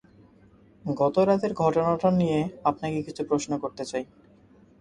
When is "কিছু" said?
3.01-3.21